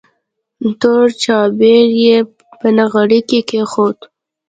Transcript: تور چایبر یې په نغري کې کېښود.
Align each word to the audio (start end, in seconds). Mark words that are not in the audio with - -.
تور 0.81 1.07
چایبر 1.23 1.85
یې 2.03 2.15
په 2.59 2.67
نغري 2.77 3.21
کې 3.29 3.39
کېښود. 3.49 3.97